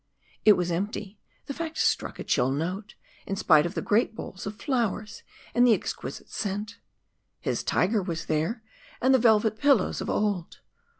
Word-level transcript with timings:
It 0.45 0.53
was 0.53 0.71
empty 0.71 1.19
the 1.45 1.53
fact 1.53 1.77
struck 1.77 2.17
a 2.17 2.23
chill 2.23 2.49
note, 2.49 2.95
in 3.27 3.35
spite 3.35 3.67
of 3.67 3.75
the 3.75 3.83
great 3.83 4.15
bowls 4.15 4.47
of 4.47 4.59
flowers 4.59 5.21
and 5.53 5.67
the 5.67 5.75
exquisite 5.75 6.27
scent. 6.31 6.79
His 7.39 7.61
tiger 7.63 8.01
was 8.01 8.25
there, 8.25 8.63
and 8.99 9.13
the 9.13 9.19
velvet 9.19 9.59
pillows 9.59 10.01
of 10.01 10.09
old. 10.09 10.59